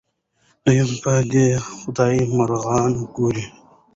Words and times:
دوی 0.65 0.81
به 1.01 1.15
د 1.31 1.33
خدای 1.69 2.17
مرغان 2.37 2.91
ګوري. 3.15 3.45